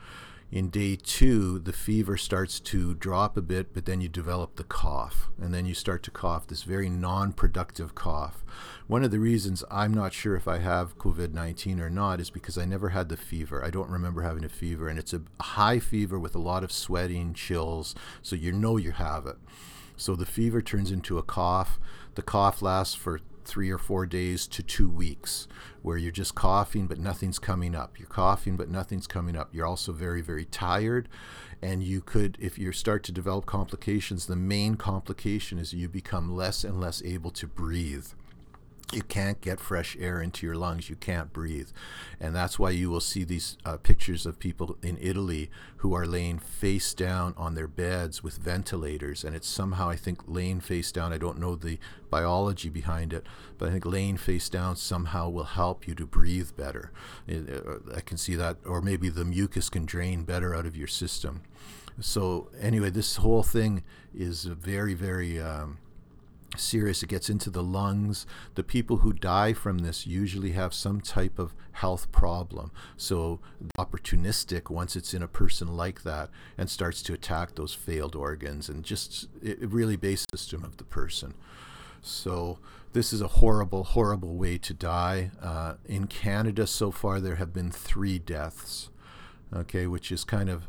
In 0.52 0.68
day 0.68 0.96
two, 0.96 1.58
the 1.58 1.72
fever 1.72 2.18
starts 2.18 2.60
to 2.60 2.94
drop 2.94 3.38
a 3.38 3.42
bit, 3.42 3.72
but 3.72 3.86
then 3.86 4.02
you 4.02 4.08
develop 4.10 4.56
the 4.56 4.64
cough. 4.64 5.30
And 5.40 5.54
then 5.54 5.64
you 5.64 5.72
start 5.72 6.02
to 6.02 6.10
cough, 6.10 6.46
this 6.46 6.64
very 6.64 6.90
non 6.90 7.32
productive 7.32 7.94
cough. 7.94 8.44
One 8.86 9.02
of 9.02 9.10
the 9.10 9.18
reasons 9.18 9.64
I'm 9.70 9.94
not 9.94 10.12
sure 10.12 10.36
if 10.36 10.46
I 10.46 10.58
have 10.58 10.98
COVID 10.98 11.32
19 11.32 11.80
or 11.80 11.88
not 11.88 12.20
is 12.20 12.28
because 12.28 12.58
I 12.58 12.66
never 12.66 12.90
had 12.90 13.08
the 13.08 13.16
fever. 13.16 13.64
I 13.64 13.70
don't 13.70 13.88
remember 13.88 14.20
having 14.20 14.44
a 14.44 14.50
fever. 14.50 14.88
And 14.88 14.98
it's 14.98 15.14
a 15.14 15.22
high 15.40 15.78
fever 15.78 16.18
with 16.18 16.34
a 16.34 16.38
lot 16.38 16.62
of 16.62 16.70
sweating, 16.70 17.32
chills. 17.32 17.94
So 18.20 18.36
you 18.36 18.52
know 18.52 18.76
you 18.76 18.90
have 18.90 19.26
it. 19.26 19.38
So 19.96 20.16
the 20.16 20.26
fever 20.26 20.62
turns 20.62 20.90
into 20.90 21.18
a 21.18 21.22
cough. 21.22 21.78
The 22.14 22.22
cough 22.22 22.62
lasts 22.62 22.94
for 22.94 23.20
three 23.44 23.70
or 23.70 23.78
four 23.78 24.06
days 24.06 24.46
to 24.46 24.62
two 24.62 24.88
weeks, 24.88 25.48
where 25.82 25.96
you're 25.96 26.12
just 26.12 26.34
coughing 26.34 26.86
but 26.86 26.98
nothing's 26.98 27.38
coming 27.38 27.74
up. 27.74 27.98
You're 27.98 28.08
coughing 28.08 28.56
but 28.56 28.68
nothing's 28.68 29.06
coming 29.06 29.36
up. 29.36 29.50
You're 29.52 29.66
also 29.66 29.92
very, 29.92 30.22
very 30.22 30.44
tired. 30.44 31.08
And 31.60 31.82
you 31.82 32.00
could, 32.00 32.36
if 32.40 32.58
you 32.58 32.72
start 32.72 33.04
to 33.04 33.12
develop 33.12 33.46
complications, 33.46 34.26
the 34.26 34.36
main 34.36 34.76
complication 34.76 35.58
is 35.58 35.72
you 35.72 35.88
become 35.88 36.34
less 36.34 36.64
and 36.64 36.80
less 36.80 37.02
able 37.04 37.30
to 37.32 37.46
breathe. 37.46 38.08
You 38.94 39.02
can't 39.02 39.40
get 39.40 39.60
fresh 39.60 39.96
air 39.98 40.20
into 40.20 40.46
your 40.46 40.54
lungs. 40.54 40.90
You 40.90 40.96
can't 40.96 41.32
breathe. 41.32 41.68
And 42.20 42.34
that's 42.34 42.58
why 42.58 42.70
you 42.70 42.90
will 42.90 43.00
see 43.00 43.24
these 43.24 43.56
uh, 43.64 43.76
pictures 43.76 44.26
of 44.26 44.38
people 44.38 44.76
in 44.82 44.98
Italy 45.00 45.50
who 45.78 45.94
are 45.94 46.06
laying 46.06 46.38
face 46.38 46.94
down 46.94 47.34
on 47.36 47.54
their 47.54 47.66
beds 47.66 48.22
with 48.22 48.38
ventilators. 48.38 49.24
And 49.24 49.34
it's 49.34 49.48
somehow, 49.48 49.88
I 49.88 49.96
think, 49.96 50.20
laying 50.26 50.60
face 50.60 50.92
down. 50.92 51.12
I 51.12 51.18
don't 51.18 51.38
know 51.38 51.56
the 51.56 51.78
biology 52.10 52.68
behind 52.68 53.12
it, 53.12 53.26
but 53.58 53.68
I 53.68 53.72
think 53.72 53.86
laying 53.86 54.16
face 54.16 54.48
down 54.48 54.76
somehow 54.76 55.28
will 55.28 55.44
help 55.44 55.88
you 55.88 55.94
to 55.94 56.06
breathe 56.06 56.50
better. 56.56 56.92
Uh, 57.28 57.94
I 57.96 58.00
can 58.00 58.16
see 58.16 58.34
that. 58.36 58.58
Or 58.64 58.80
maybe 58.80 59.08
the 59.08 59.24
mucus 59.24 59.68
can 59.68 59.84
drain 59.84 60.24
better 60.24 60.54
out 60.54 60.66
of 60.66 60.76
your 60.76 60.88
system. 60.88 61.42
So, 62.00 62.48
anyway, 62.58 62.90
this 62.90 63.16
whole 63.16 63.42
thing 63.42 63.82
is 64.14 64.44
very, 64.44 64.94
very. 64.94 65.40
Um, 65.40 65.78
serious. 66.56 67.02
It 67.02 67.08
gets 67.08 67.30
into 67.30 67.50
the 67.50 67.62
lungs. 67.62 68.26
The 68.54 68.62
people 68.62 68.98
who 68.98 69.12
die 69.12 69.52
from 69.52 69.78
this 69.78 70.06
usually 70.06 70.52
have 70.52 70.74
some 70.74 71.00
type 71.00 71.38
of 71.38 71.54
health 71.72 72.10
problem. 72.12 72.70
So, 72.96 73.40
opportunistic 73.78 74.70
once 74.70 74.96
it's 74.96 75.14
in 75.14 75.22
a 75.22 75.28
person 75.28 75.76
like 75.76 76.02
that 76.02 76.30
and 76.58 76.68
starts 76.68 77.02
to 77.02 77.12
attack 77.12 77.54
those 77.54 77.74
failed 77.74 78.14
organs 78.14 78.68
and 78.68 78.84
just 78.84 79.28
it, 79.42 79.58
really 79.60 79.96
base 79.96 80.24
system 80.34 80.64
of 80.64 80.76
the 80.76 80.84
person. 80.84 81.34
So, 82.02 82.58
this 82.92 83.12
is 83.12 83.20
a 83.20 83.28
horrible, 83.28 83.84
horrible 83.84 84.36
way 84.36 84.58
to 84.58 84.74
die. 84.74 85.30
Uh, 85.40 85.74
in 85.86 86.06
Canada, 86.06 86.66
so 86.66 86.90
far, 86.90 87.20
there 87.20 87.36
have 87.36 87.52
been 87.52 87.70
three 87.70 88.18
deaths, 88.18 88.90
okay, 89.54 89.86
which 89.86 90.12
is 90.12 90.24
kind 90.24 90.50
of 90.50 90.64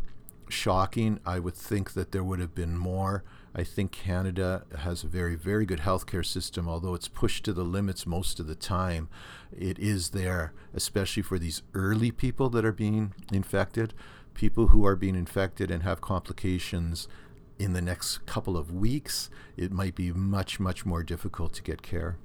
shocking. 0.48 1.20
I 1.26 1.40
would 1.40 1.56
think 1.56 1.94
that 1.94 2.12
there 2.12 2.24
would 2.24 2.40
have 2.40 2.56
been 2.56 2.78
more. 2.78 3.24
I 3.56 3.64
think 3.64 3.92
Canada 3.92 4.64
has 4.80 5.04
a 5.04 5.08
very, 5.08 5.36
very 5.36 5.66
good 5.66 5.82
healthcare 5.82 6.26
system, 6.26 6.68
although 6.68 6.96
it's 6.96 7.08
pushed 7.08 7.46
to 7.46 7.54
the 7.54 7.64
limits 7.64 8.08
most 8.08 8.40
of 8.40 8.48
the 8.48 8.56
time. 8.56 9.10
It 9.56 9.78
is 9.78 10.10
there, 10.10 10.54
especially 10.74 11.22
for 11.22 11.38
these 11.38 11.62
early 11.76 12.10
people 12.10 12.50
that 12.50 12.66
are 12.66 12.72
being 12.72 13.14
infected, 13.32 13.94
people 14.34 14.70
who 14.70 14.86
are 14.86 14.96
being 14.96 15.16
infected 15.16 15.70
and 15.70 15.84
have 15.84 16.02
complications 16.02 17.08
in 17.60 17.74
the 17.74 17.82
next 17.82 18.26
couple 18.26 18.58
of 18.58 18.72
weeks. 18.72 19.30
It 19.56 19.72
might 19.72 19.94
be 19.94 20.12
much, 20.12 20.60
much 20.60 20.84
more 20.84 21.04
difficult 21.04 21.54
to 21.54 21.64
get 21.64 21.84
care. 21.84 22.18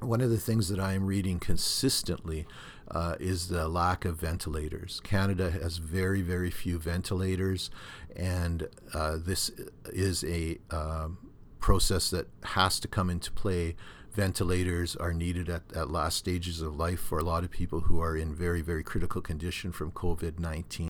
One 0.00 0.20
of 0.20 0.30
the 0.30 0.38
things 0.38 0.68
that 0.68 0.80
I 0.80 0.92
am 0.92 1.06
reading 1.06 1.38
consistently 1.38 2.46
uh, 2.90 3.14
is 3.20 3.48
the 3.48 3.68
lack 3.68 4.04
of 4.04 4.18
ventilators. 4.18 5.00
Canada 5.04 5.50
has 5.50 5.78
very, 5.78 6.22
very 6.22 6.50
few 6.50 6.78
ventilators, 6.78 7.70
and 8.16 8.68
uh, 8.94 9.16
this 9.18 9.50
is 9.86 10.24
a 10.24 10.58
um, 10.70 11.18
process 11.60 12.10
that 12.10 12.28
has 12.44 12.80
to 12.80 12.88
come 12.88 13.10
into 13.10 13.30
play. 13.30 13.76
Ventilators 14.12 14.96
are 14.96 15.12
needed 15.12 15.48
at, 15.48 15.62
at 15.74 15.90
last 15.90 16.16
stages 16.16 16.60
of 16.60 16.76
life 16.76 17.00
for 17.00 17.18
a 17.18 17.24
lot 17.24 17.44
of 17.44 17.50
people 17.50 17.82
who 17.82 18.00
are 18.00 18.16
in 18.16 18.34
very, 18.34 18.60
very 18.60 18.82
critical 18.82 19.20
condition 19.20 19.70
from 19.70 19.92
COVID 19.92 20.40
19. 20.40 20.88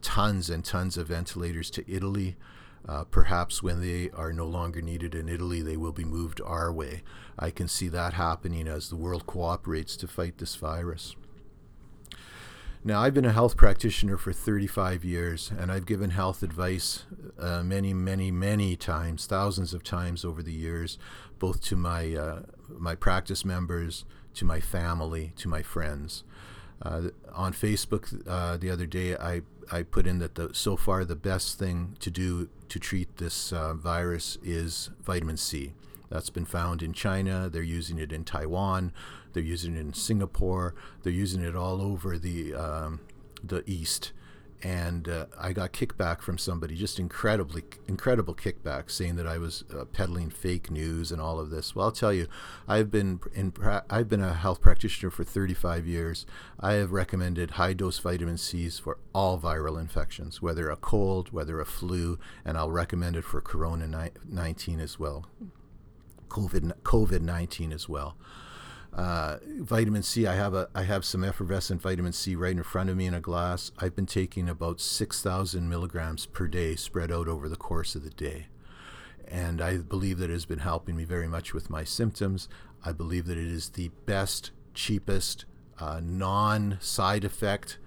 Tons 0.00 0.48
and 0.48 0.64
tons 0.64 0.96
of 0.96 1.08
ventilators 1.08 1.70
to 1.70 1.92
Italy. 1.92 2.36
Uh, 2.88 3.04
perhaps 3.04 3.62
when 3.62 3.80
they 3.80 4.10
are 4.10 4.32
no 4.32 4.46
longer 4.46 4.80
needed 4.80 5.14
in 5.14 5.28
Italy, 5.28 5.60
they 5.60 5.76
will 5.76 5.92
be 5.92 6.04
moved 6.04 6.40
our 6.44 6.72
way. 6.72 7.02
I 7.38 7.50
can 7.50 7.68
see 7.68 7.88
that 7.88 8.14
happening 8.14 8.66
as 8.66 8.88
the 8.88 8.96
world 8.96 9.26
cooperates 9.26 9.96
to 9.96 10.08
fight 10.08 10.38
this 10.38 10.56
virus. 10.56 11.14
Now, 12.84 13.00
I've 13.00 13.14
been 13.14 13.24
a 13.24 13.32
health 13.32 13.56
practitioner 13.56 14.16
for 14.16 14.32
35 14.32 15.04
years, 15.04 15.52
and 15.56 15.70
I've 15.70 15.86
given 15.86 16.10
health 16.10 16.42
advice 16.42 17.04
uh, 17.38 17.62
many, 17.62 17.94
many, 17.94 18.32
many 18.32 18.74
times, 18.74 19.24
thousands 19.26 19.72
of 19.72 19.84
times 19.84 20.24
over 20.24 20.42
the 20.42 20.52
years, 20.52 20.98
both 21.38 21.60
to 21.62 21.76
my 21.76 22.12
uh, 22.16 22.42
my 22.68 22.96
practice 22.96 23.44
members, 23.44 24.04
to 24.34 24.44
my 24.44 24.58
family, 24.58 25.32
to 25.36 25.48
my 25.48 25.62
friends. 25.62 26.24
Uh, 26.80 27.10
on 27.32 27.52
Facebook 27.52 28.20
uh, 28.26 28.56
the 28.56 28.68
other 28.68 28.86
day, 28.86 29.14
I, 29.16 29.42
I 29.70 29.84
put 29.84 30.04
in 30.04 30.18
that 30.18 30.34
the, 30.34 30.50
so 30.52 30.76
far 30.76 31.04
the 31.04 31.14
best 31.14 31.60
thing 31.60 31.96
to 32.00 32.10
do 32.10 32.48
to 32.68 32.80
treat 32.80 33.18
this 33.18 33.52
uh, 33.52 33.74
virus 33.74 34.38
is 34.42 34.90
vitamin 35.00 35.36
C. 35.36 35.74
That's 36.12 36.28
been 36.28 36.44
found 36.44 36.82
in 36.82 36.92
China. 36.92 37.48
They're 37.50 37.62
using 37.62 37.98
it 37.98 38.12
in 38.12 38.24
Taiwan. 38.24 38.92
They're 39.32 39.42
using 39.42 39.74
it 39.74 39.80
in 39.80 39.94
Singapore. 39.94 40.74
They're 41.02 41.12
using 41.12 41.42
it 41.42 41.56
all 41.56 41.80
over 41.80 42.18
the 42.18 42.54
um, 42.54 43.00
the 43.42 43.64
East. 43.66 44.12
And 44.62 45.08
uh, 45.08 45.26
I 45.40 45.54
got 45.54 45.72
kickback 45.72 46.20
from 46.20 46.38
somebody, 46.38 46.76
just 46.76 47.00
incredibly, 47.00 47.64
incredible 47.88 48.34
kickback, 48.34 48.92
saying 48.92 49.16
that 49.16 49.26
I 49.26 49.38
was 49.38 49.64
uh, 49.74 49.86
peddling 49.86 50.30
fake 50.30 50.70
news 50.70 51.10
and 51.10 51.20
all 51.20 51.40
of 51.40 51.50
this. 51.50 51.74
Well, 51.74 51.86
I'll 51.86 51.92
tell 51.92 52.12
you, 52.12 52.28
I've 52.68 52.90
been 52.90 53.18
in, 53.34 53.54
I've 53.90 54.08
been 54.08 54.22
a 54.22 54.34
health 54.34 54.60
practitioner 54.60 55.10
for 55.10 55.24
35 55.24 55.86
years. 55.86 56.26
I 56.60 56.74
have 56.74 56.92
recommended 56.92 57.52
high 57.52 57.72
dose 57.72 57.98
vitamin 57.98 58.36
C's 58.36 58.78
for 58.78 58.98
all 59.14 59.36
viral 59.40 59.80
infections, 59.80 60.42
whether 60.42 60.68
a 60.70 60.76
cold, 60.76 61.32
whether 61.32 61.58
a 61.58 61.66
flu, 61.66 62.18
and 62.44 62.58
I'll 62.58 62.70
recommend 62.70 63.16
it 63.16 63.24
for 63.24 63.40
Corona 63.40 64.10
19 64.28 64.78
as 64.78 64.98
well. 64.98 65.26
COVID 66.32 66.72
COVID 66.82 67.20
nineteen 67.20 67.72
as 67.72 67.88
well. 67.88 68.16
Uh, 68.92 69.38
vitamin 69.60 70.02
C, 70.02 70.26
I 70.26 70.34
have 70.34 70.54
a 70.54 70.68
I 70.74 70.82
have 70.82 71.04
some 71.04 71.24
effervescent 71.24 71.80
vitamin 71.80 72.12
C 72.12 72.34
right 72.34 72.56
in 72.56 72.62
front 72.62 72.90
of 72.90 72.96
me 72.96 73.06
in 73.06 73.14
a 73.14 73.20
glass. 73.20 73.70
I've 73.78 73.96
been 73.96 74.06
taking 74.06 74.48
about 74.48 74.80
six 74.80 75.22
thousand 75.22 75.68
milligrams 75.68 76.26
per 76.26 76.46
day, 76.46 76.76
spread 76.76 77.10
out 77.12 77.28
over 77.28 77.48
the 77.48 77.56
course 77.56 77.94
of 77.94 78.02
the 78.04 78.10
day, 78.10 78.46
and 79.26 79.62
I 79.62 79.78
believe 79.78 80.18
that 80.18 80.30
it 80.30 80.34
has 80.34 80.46
been 80.46 80.58
helping 80.58 80.96
me 80.96 81.04
very 81.04 81.28
much 81.28 81.54
with 81.54 81.70
my 81.70 81.84
symptoms. 81.84 82.48
I 82.84 82.92
believe 82.92 83.26
that 83.26 83.38
it 83.38 83.46
is 83.46 83.70
the 83.70 83.90
best, 84.06 84.50
cheapest, 84.74 85.46
uh, 85.78 86.00
non 86.02 86.78
side 86.80 87.24
effect 87.24 87.78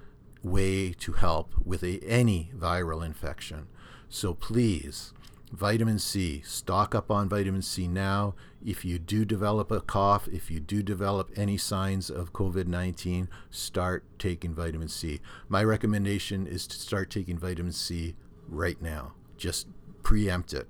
way 0.42 0.94
to 0.94 1.14
help 1.14 1.54
with 1.64 1.84
a, 1.84 2.00
any 2.04 2.52
viral 2.56 3.06
infection. 3.06 3.68
So 4.10 4.34
please 4.34 5.14
Vitamin 5.56 5.98
C. 5.98 6.42
Stock 6.42 6.94
up 6.94 7.10
on 7.10 7.30
vitamin 7.30 7.62
C 7.62 7.88
now. 7.88 8.36
If 8.64 8.84
you 8.84 9.00
do 9.00 9.24
develop 9.24 9.72
a 9.72 9.80
cough, 9.80 10.28
if 10.28 10.52
you 10.52 10.60
do 10.60 10.84
develop 10.84 11.32
any 11.38 11.56
signs 11.56 12.10
of 12.10 12.34
COVID 12.34 12.68
19, 12.68 13.30
start 13.50 14.04
taking 14.20 14.54
vitamin 14.54 14.90
C. 14.90 15.22
My 15.48 15.64
recommendation 15.64 16.46
is 16.46 16.68
to 16.68 16.76
start 16.76 17.10
taking 17.10 17.38
vitamin 17.38 17.72
C 17.72 18.16
right 18.50 18.82
now. 18.82 19.14
Just 19.38 19.68
preempt 20.04 20.52
it. 20.52 20.68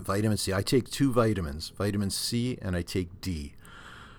Vitamin 0.00 0.36
C. 0.36 0.52
I 0.52 0.62
take 0.62 0.90
two 0.90 1.12
vitamins, 1.12 1.68
vitamin 1.68 2.10
C 2.10 2.58
and 2.60 2.74
I 2.74 2.82
take 2.82 3.20
D. 3.20 3.54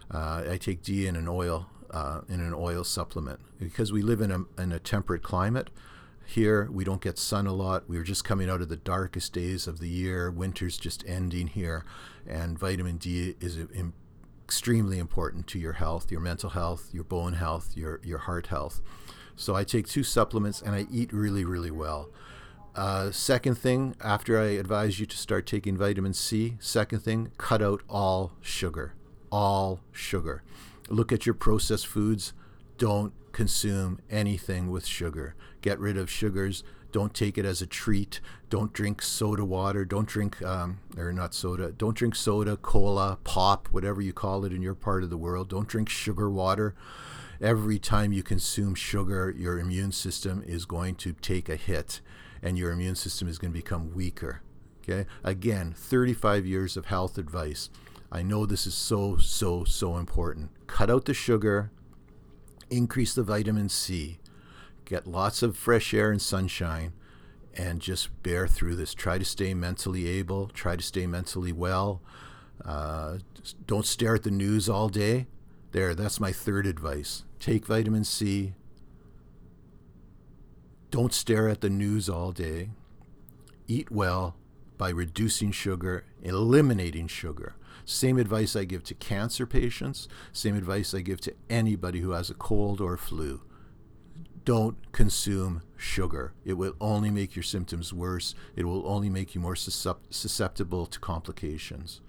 Uh, 0.10 0.43
I 0.51 0.57
take 0.57 0.81
D 0.81 1.05
in 1.05 1.17
an 1.17 1.27
oil 1.27 1.67
uh, 1.91 2.21
in 2.29 2.39
an 2.39 2.53
oil 2.53 2.86
supplement 2.86 3.41
because 3.60 3.91
we 3.91 4.01
live 4.01 4.21
in 4.21 4.31
a, 4.31 4.62
in 4.62 4.71
a 4.71 4.79
temperate 4.79 5.21
climate. 5.21 5.69
Here, 6.31 6.69
we 6.71 6.85
don't 6.85 7.01
get 7.01 7.19
sun 7.19 7.45
a 7.45 7.51
lot. 7.51 7.89
We're 7.89 8.03
just 8.03 8.23
coming 8.23 8.50
out 8.50 8.61
of 8.61 8.69
the 8.69 8.77
darkest 8.77 9.33
days 9.33 9.67
of 9.67 9.79
the 9.79 9.89
year. 9.89 10.31
Winter's 10.31 10.77
just 10.77 11.03
ending 11.05 11.47
here. 11.47 11.83
And 12.25 12.57
vitamin 12.57 12.95
D 12.95 13.35
is 13.41 13.57
extremely 14.45 14.97
important 14.97 15.45
to 15.47 15.59
your 15.59 15.73
health, 15.73 16.09
your 16.09 16.21
mental 16.21 16.51
health, 16.51 16.88
your 16.93 17.03
bone 17.03 17.33
health, 17.33 17.75
your, 17.75 18.00
your 18.05 18.19
heart 18.19 18.47
health. 18.47 18.79
So 19.35 19.57
I 19.57 19.65
take 19.65 19.89
two 19.89 20.03
supplements 20.03 20.61
and 20.61 20.73
I 20.73 20.88
eat 20.89 21.11
really, 21.11 21.43
really 21.43 21.69
well. 21.69 22.09
Uh, 22.77 23.11
second 23.11 23.55
thing, 23.55 23.97
after 24.01 24.39
I 24.39 24.51
advise 24.51 25.01
you 25.01 25.05
to 25.07 25.17
start 25.17 25.45
taking 25.45 25.75
vitamin 25.75 26.13
C, 26.13 26.55
second 26.61 27.00
thing, 27.00 27.33
cut 27.38 27.61
out 27.61 27.81
all 27.89 28.31
sugar. 28.39 28.93
All 29.33 29.81
sugar. 29.91 30.43
Look 30.88 31.11
at 31.11 31.25
your 31.25 31.35
processed 31.35 31.88
foods. 31.88 32.31
Don't 32.81 33.13
consume 33.31 34.00
anything 34.09 34.71
with 34.71 34.88
sugar 34.88 35.35
get 35.61 35.77
rid 35.77 35.97
of 35.97 36.09
sugars. 36.09 36.63
Don't 36.91 37.13
take 37.13 37.38
it 37.38 37.45
as 37.45 37.61
a 37.61 37.67
treat. 37.67 38.19
Don't 38.50 38.73
drink 38.73 39.03
soda 39.03 39.45
water. 39.45 39.85
Don't 39.85 40.07
drink, 40.07 40.41
um, 40.41 40.79
or 40.97 41.13
not 41.13 41.35
soda, 41.35 41.71
don't 41.71 41.95
drink 41.95 42.15
soda, 42.15 42.57
cola, 42.57 43.19
pop, 43.23 43.67
whatever 43.69 44.01
you 44.01 44.13
call 44.13 44.45
it 44.45 44.51
in 44.51 44.63
your 44.63 44.73
part 44.73 45.03
of 45.03 45.11
the 45.11 45.17
world. 45.17 45.47
Don't 45.47 45.67
drink 45.67 45.89
sugar 45.89 46.27
water. 46.27 46.73
Every 47.39 47.77
time 47.77 48.13
you 48.13 48.23
consume 48.23 48.73
sugar, 48.73 49.31
your 49.38 49.59
immune 49.59 49.91
system 49.91 50.43
is 50.47 50.65
going 50.65 50.95
to 50.95 51.13
take 51.13 51.50
a 51.50 51.57
hit 51.57 52.01
and 52.41 52.57
your 52.57 52.71
immune 52.71 52.95
system 52.95 53.27
is 53.27 53.38
going 53.38 53.53
to 53.53 53.59
become 53.59 53.93
weaker. 53.93 54.41
Okay? 54.81 55.07
Again, 55.23 55.75
35 55.77 56.47
years 56.47 56.75
of 56.75 56.85
health 56.85 57.19
advice. 57.19 57.69
I 58.11 58.23
know 58.23 58.47
this 58.47 58.65
is 58.65 58.73
so, 58.73 59.17
so, 59.17 59.65
so 59.65 59.97
important. 59.97 60.50
Cut 60.65 60.89
out 60.89 61.05
the 61.05 61.13
sugar, 61.13 61.69
increase 62.72 63.13
the 63.13 63.24
vitamin 63.24 63.70
C, 63.70 64.18
get 64.86 65.06
lots 65.06 65.44
of 65.44 65.58
fresh 65.58 65.94
air 65.94 66.10
and 66.10 66.22
sunshine, 66.22 66.94
and 67.54 67.82
just 67.82 68.24
bear 68.24 68.48
through 68.48 68.75
this. 68.75 68.94
Try 68.94 69.18
to 69.18 69.25
stay 69.25 69.54
mentally 69.54 70.08
able, 70.08 70.48
try 70.48 70.75
to 70.75 70.84
stay 70.84 71.06
mentally 71.06 71.51
well. 71.51 72.01
Uh, 72.63 73.18
don't 73.68 73.86
stare 73.86 74.16
at 74.16 74.24
the 74.24 74.32
news 74.32 74.70
all 74.70 74.90
day. 74.90 75.28
There, 75.72 75.94
that's 75.94 76.20
my 76.20 76.32
third 76.32 76.66
advice. 76.66 77.24
Take 77.40 77.66
vitamin 77.66 78.04
C. 78.04 78.54
Don't 80.90 81.13
stare 81.13 81.48
at 81.48 81.62
the 81.62 81.70
news 81.70 82.10
all 82.10 82.32
day. 82.32 82.70
Eat 83.68 83.90
well, 83.90 84.36
by 84.78 84.90
reducing 84.90 85.51
sugar, 85.51 86.04
eliminating 86.22 87.08
sugar. 87.08 87.56
Same 87.91 88.17
advice 88.17 88.55
I 88.55 88.63
give 88.63 88.86
to 88.86 88.93
cancer 88.93 89.45
patients, 89.45 90.07
same 90.31 90.55
advice 90.55 90.93
I 90.93 91.01
give 91.01 91.19
to 91.21 91.33
anybody 91.50 92.00
who 92.00 92.12
has 92.12 92.29
a 92.29 92.33
cold 92.33 92.79
or 92.79 92.95
flu. 92.95 93.41
Don't 94.45 94.91
consume 94.93 95.62
sugar. 95.75 96.33
It 96.45 96.53
will 96.53 96.74
only 96.79 97.12
make 97.12 97.36
your 97.36 97.43
symptoms 97.43 97.93
worse. 97.93 98.33
It 98.55 98.63
will 98.63 98.88
only 98.88 99.10
make 99.10 99.36
you 99.36 99.41
more 99.41 99.57
susceptible 99.57 100.86
to 100.86 101.00
complications. 101.00 102.00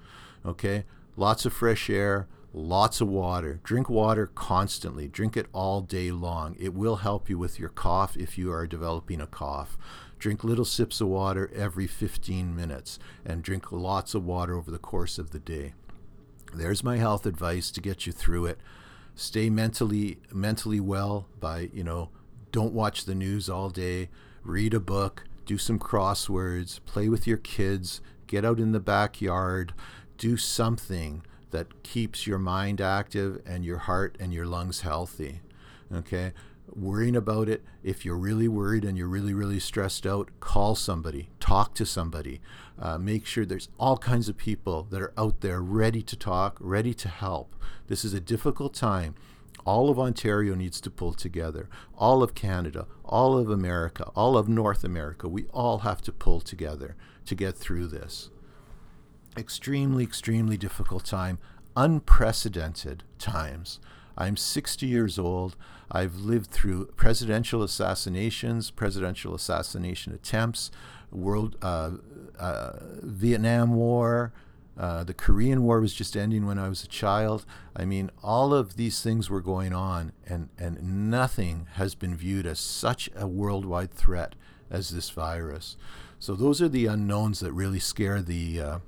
Okay? 0.46 0.84
Lots 1.16 1.44
of 1.44 1.52
fresh 1.52 1.90
air, 1.90 2.28
lots 2.54 3.00
of 3.00 3.08
water. 3.08 3.60
Drink 3.64 3.90
water 3.90 4.28
constantly. 4.28 5.08
Drink 5.08 5.36
it 5.36 5.46
all 5.52 5.80
day 5.80 6.10
long. 6.12 6.56
It 6.60 6.74
will 6.74 6.96
help 6.96 7.28
you 7.28 7.36
with 7.36 7.58
your 7.58 7.68
cough 7.68 8.16
if 8.16 8.38
you 8.38 8.52
are 8.52 8.66
developing 8.66 9.20
a 9.20 9.26
cough. 9.26 9.76
Drink 10.22 10.44
little 10.44 10.64
sips 10.64 11.00
of 11.00 11.08
water 11.08 11.50
every 11.52 11.88
15 11.88 12.54
minutes 12.54 13.00
and 13.26 13.42
drink 13.42 13.72
lots 13.72 14.14
of 14.14 14.24
water 14.24 14.56
over 14.56 14.70
the 14.70 14.78
course 14.78 15.18
of 15.18 15.32
the 15.32 15.40
day. 15.40 15.74
There's 16.54 16.84
my 16.84 16.96
health 16.96 17.26
advice 17.26 17.72
to 17.72 17.80
get 17.80 18.06
you 18.06 18.12
through 18.12 18.46
it. 18.46 18.60
Stay 19.16 19.50
mentally 19.50 20.18
mentally 20.32 20.78
well 20.78 21.26
by, 21.40 21.70
you 21.74 21.82
know, 21.82 22.10
don't 22.52 22.72
watch 22.72 23.04
the 23.04 23.16
news 23.16 23.50
all 23.50 23.68
day. 23.68 24.10
Read 24.44 24.74
a 24.74 24.78
book, 24.78 25.24
do 25.44 25.58
some 25.58 25.80
crosswords, 25.80 26.78
play 26.86 27.08
with 27.08 27.26
your 27.26 27.38
kids, 27.38 28.00
get 28.28 28.44
out 28.44 28.60
in 28.60 28.70
the 28.70 28.78
backyard, 28.78 29.74
do 30.18 30.36
something 30.36 31.24
that 31.50 31.82
keeps 31.82 32.28
your 32.28 32.38
mind 32.38 32.80
active 32.80 33.42
and 33.44 33.64
your 33.64 33.78
heart 33.78 34.16
and 34.20 34.32
your 34.32 34.46
lungs 34.46 34.82
healthy. 34.82 35.40
Okay? 35.92 36.32
Worrying 36.74 37.16
about 37.16 37.48
it, 37.48 37.62
if 37.82 38.04
you're 38.04 38.16
really 38.16 38.48
worried 38.48 38.84
and 38.84 38.96
you're 38.96 39.08
really, 39.08 39.34
really 39.34 39.60
stressed 39.60 40.06
out, 40.06 40.30
call 40.40 40.74
somebody, 40.74 41.28
talk 41.38 41.74
to 41.74 41.84
somebody. 41.84 42.40
Uh, 42.78 42.96
make 42.98 43.26
sure 43.26 43.44
there's 43.44 43.68
all 43.78 43.98
kinds 43.98 44.28
of 44.28 44.36
people 44.38 44.86
that 44.90 45.02
are 45.02 45.12
out 45.18 45.42
there 45.42 45.60
ready 45.60 46.02
to 46.02 46.16
talk, 46.16 46.56
ready 46.60 46.94
to 46.94 47.08
help. 47.08 47.54
This 47.88 48.04
is 48.04 48.14
a 48.14 48.20
difficult 48.20 48.72
time. 48.72 49.14
All 49.64 49.90
of 49.90 49.98
Ontario 49.98 50.54
needs 50.54 50.80
to 50.80 50.90
pull 50.90 51.12
together. 51.12 51.68
All 51.96 52.22
of 52.22 52.34
Canada, 52.34 52.86
all 53.04 53.36
of 53.36 53.50
America, 53.50 54.10
all 54.16 54.36
of 54.36 54.48
North 54.48 54.82
America, 54.82 55.28
we 55.28 55.44
all 55.52 55.80
have 55.80 56.00
to 56.02 56.12
pull 56.12 56.40
together 56.40 56.96
to 57.26 57.34
get 57.34 57.56
through 57.56 57.88
this 57.88 58.30
extremely, 59.36 60.04
extremely 60.04 60.56
difficult 60.56 61.04
time, 61.04 61.38
unprecedented 61.76 63.02
times. 63.18 63.80
I'm 64.16 64.36
60 64.36 64.86
years 64.86 65.18
old. 65.18 65.56
I've 65.90 66.16
lived 66.16 66.50
through 66.50 66.86
presidential 66.96 67.62
assassinations, 67.62 68.70
presidential 68.70 69.34
assassination 69.34 70.12
attempts, 70.12 70.70
world 71.10 71.56
uh, 71.62 71.92
uh, 72.38 72.72
Vietnam 73.02 73.74
War. 73.74 74.32
Uh, 74.78 75.04
the 75.04 75.12
Korean 75.12 75.62
War 75.62 75.80
was 75.80 75.92
just 75.92 76.16
ending 76.16 76.46
when 76.46 76.58
I 76.58 76.68
was 76.68 76.82
a 76.82 76.88
child. 76.88 77.44
I 77.76 77.84
mean, 77.84 78.10
all 78.22 78.54
of 78.54 78.76
these 78.76 79.02
things 79.02 79.28
were 79.28 79.42
going 79.42 79.74
on, 79.74 80.12
and, 80.26 80.48
and 80.58 81.10
nothing 81.10 81.68
has 81.74 81.94
been 81.94 82.16
viewed 82.16 82.46
as 82.46 82.58
such 82.58 83.10
a 83.14 83.26
worldwide 83.26 83.92
threat 83.92 84.34
as 84.70 84.88
this 84.90 85.10
virus. 85.10 85.76
So, 86.18 86.34
those 86.34 86.62
are 86.62 86.68
the 86.68 86.86
unknowns 86.86 87.40
that 87.40 87.52
really 87.52 87.80
scare 87.80 88.22
the 88.22 88.60
uh, 88.60 88.78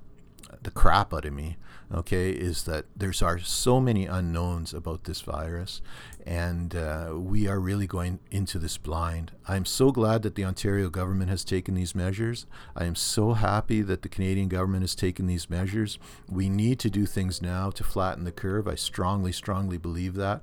the 0.62 0.70
crap 0.70 1.12
out 1.12 1.24
of 1.24 1.32
me, 1.32 1.56
okay, 1.92 2.30
is 2.30 2.64
that 2.64 2.86
there's 2.96 3.22
are 3.22 3.38
so 3.38 3.80
many 3.80 4.06
unknowns 4.06 4.72
about 4.74 5.04
this 5.04 5.20
virus, 5.20 5.80
and 6.26 6.74
uh, 6.74 7.12
we 7.14 7.46
are 7.46 7.60
really 7.60 7.86
going 7.86 8.18
into 8.30 8.58
this 8.58 8.78
blind. 8.78 9.32
I'm 9.46 9.64
so 9.64 9.90
glad 9.90 10.22
that 10.22 10.34
the 10.34 10.44
Ontario 10.44 10.88
government 10.88 11.30
has 11.30 11.44
taken 11.44 11.74
these 11.74 11.94
measures. 11.94 12.46
I 12.74 12.84
am 12.84 12.94
so 12.94 13.34
happy 13.34 13.82
that 13.82 14.02
the 14.02 14.08
Canadian 14.08 14.48
government 14.48 14.82
has 14.82 14.94
taken 14.94 15.26
these 15.26 15.50
measures. 15.50 15.98
We 16.28 16.48
need 16.48 16.78
to 16.80 16.90
do 16.90 17.06
things 17.06 17.42
now 17.42 17.70
to 17.70 17.84
flatten 17.84 18.24
the 18.24 18.32
curve. 18.32 18.66
I 18.66 18.74
strongly, 18.74 19.32
strongly 19.32 19.78
believe 19.78 20.14
that. 20.14 20.40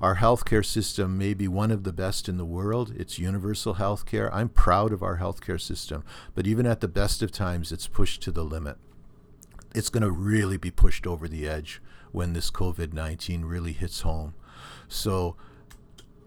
Our 0.00 0.16
healthcare 0.16 0.64
system 0.64 1.18
may 1.18 1.34
be 1.34 1.48
one 1.48 1.70
of 1.70 1.84
the 1.84 1.92
best 1.92 2.28
in 2.28 2.36
the 2.36 2.44
world. 2.44 2.92
It's 2.96 3.18
universal 3.18 3.76
healthcare. 3.76 4.30
I'm 4.32 4.48
proud 4.48 4.92
of 4.92 5.02
our 5.02 5.18
healthcare 5.18 5.60
system, 5.60 6.04
but 6.34 6.46
even 6.46 6.66
at 6.66 6.80
the 6.80 6.88
best 6.88 7.22
of 7.22 7.32
times, 7.32 7.72
it's 7.72 7.88
pushed 7.88 8.22
to 8.22 8.30
the 8.30 8.44
limit 8.44 8.78
it's 9.74 9.90
going 9.90 10.02
to 10.02 10.10
really 10.10 10.56
be 10.56 10.70
pushed 10.70 11.06
over 11.06 11.28
the 11.28 11.48
edge 11.48 11.82
when 12.12 12.32
this 12.32 12.50
COVID 12.50 12.92
19 12.92 13.44
really 13.44 13.72
hits 13.72 14.02
home. 14.02 14.34
So 14.88 15.36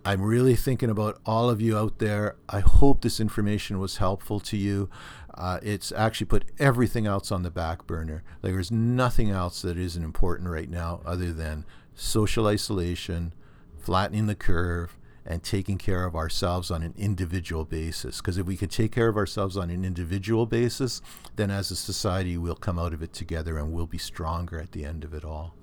I'm 0.04 0.22
really 0.22 0.56
thinking 0.56 0.90
about 0.90 1.20
all 1.26 1.50
of 1.50 1.62
you 1.62 1.78
out 1.78 2.00
there. 2.00 2.36
I 2.50 2.60
hope 2.60 3.02
this 3.02 3.20
information 3.20 3.80
was 3.80 3.98
helpful 3.98 4.40
to 4.42 4.58
you. 4.58 4.90
Uh, 5.34 5.60
it's 5.62 5.92
actually 5.92 6.28
put 6.28 6.46
everything 6.60 7.06
else 7.06 7.32
on 7.32 7.44
the 7.44 7.52
back 7.52 7.86
burner. 7.86 8.24
Like 8.42 8.54
there's 8.54 8.72
nothing 8.72 9.30
else 9.30 9.62
that 9.62 9.78
isn't 9.78 10.04
important 10.04 10.50
right 10.50 10.70
now 10.70 11.02
other 11.06 11.32
than 11.32 11.66
social 11.94 12.48
isolation, 12.48 13.34
flattening 13.78 14.28
the 14.28 14.36
curve, 14.36 14.97
and 15.30 15.44
taking 15.44 15.78
care 15.78 16.06
of 16.06 16.16
ourselves 16.16 16.72
on 16.72 16.82
an 16.82 16.94
individual 16.98 17.66
basis. 17.66 18.18
Because 18.18 18.38
if 18.38 18.48
we 18.48 18.56
can 18.56 18.70
take 18.70 18.94
care 18.94 19.10
of 19.10 19.18
ourselves 19.18 19.58
on 19.58 19.70
an 19.70 19.84
individual 19.84 20.46
basis, 20.46 21.02
then 21.36 21.52
as 21.52 21.70
a 21.70 21.76
society, 21.76 22.38
we'll 22.38 22.56
come 22.56 22.80
out 22.80 22.94
of 22.94 23.04
it 23.04 23.12
together 23.12 23.58
and 23.58 23.74
we'll 23.74 23.86
be 23.86 23.98
stronger 23.98 24.58
at 24.58 24.72
the 24.72 24.86
end 24.86 25.04
of 25.04 25.14
it 25.14 25.26
all. 25.26 25.54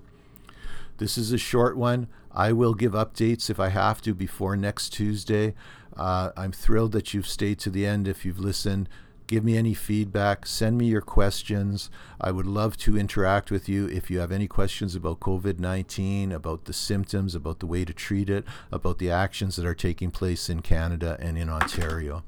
This 0.98 1.16
is 1.16 1.32
a 1.32 1.38
short 1.38 1.78
one. 1.78 2.08
I 2.30 2.52
will 2.52 2.74
give 2.74 2.92
updates 2.92 3.48
if 3.48 3.58
I 3.58 3.70
have 3.70 4.02
to 4.02 4.14
before 4.14 4.54
next 4.54 4.90
Tuesday. 4.90 5.54
Uh, 5.96 6.30
I'm 6.36 6.52
thrilled 6.52 6.92
that 6.92 7.14
you've 7.14 7.26
stayed 7.26 7.58
to 7.60 7.70
the 7.70 7.86
end 7.86 8.06
if 8.06 8.24
you've 8.24 8.38
listened 8.38 8.88
give 9.34 9.44
me 9.44 9.58
any 9.58 9.74
feedback, 9.74 10.46
send 10.46 10.78
me 10.78 10.86
your 10.86 11.00
questions. 11.00 11.90
I 12.20 12.30
would 12.30 12.46
love 12.46 12.76
to 12.76 12.96
interact 12.96 13.50
with 13.50 13.68
you 13.68 13.88
if 13.88 14.08
you 14.08 14.20
have 14.20 14.30
any 14.30 14.46
questions 14.46 14.94
about 14.94 15.18
COVID 15.18 15.58
19, 15.58 16.30
about 16.30 16.66
the 16.66 16.72
symptoms, 16.72 17.34
about 17.34 17.58
the 17.58 17.66
way 17.66 17.84
to 17.84 17.92
treat 17.92 18.30
it, 18.30 18.44
about 18.70 18.98
the 18.98 19.10
actions 19.10 19.56
that 19.56 19.66
are 19.66 19.74
taking 19.74 20.12
place 20.12 20.48
in 20.48 20.62
Canada 20.62 21.16
and 21.18 21.36
in 21.36 21.50
Ontario. 21.50 22.22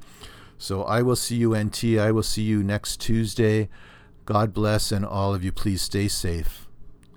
So 0.58 0.82
I 0.82 1.00
will 1.02 1.14
see 1.14 1.36
you, 1.36 1.56
NT. 1.56 1.96
I 1.96 2.10
will 2.10 2.24
see 2.24 2.42
you 2.42 2.64
next 2.64 2.98
Tuesday. 3.00 3.68
God 4.24 4.52
bless, 4.52 4.90
and 4.90 5.06
all 5.06 5.32
of 5.32 5.44
you, 5.44 5.52
please 5.52 5.82
stay 5.82 6.08
safe. 6.08 6.66